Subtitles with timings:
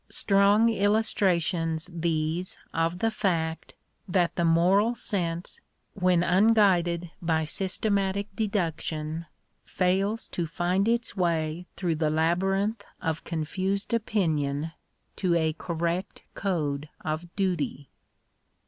[0.09, 3.75] Strong illustrations these of the fact,
[4.07, 5.61] that the moral sense,
[5.93, 9.27] when unguided by systematic deduction,
[9.63, 14.71] fails to find its way through the labyrinth of confused opinion,
[15.15, 17.87] to a correct code of duty.